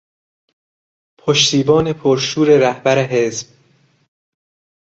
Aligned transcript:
پشتیبان 1.17 1.93
پر 1.93 2.17
شور 2.17 2.47
رهبر 2.57 3.03
حزب 3.03 3.47